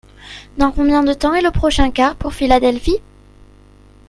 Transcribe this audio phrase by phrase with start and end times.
[0.57, 2.97] Dans combien de temps est le prochain car pour Philadelphie?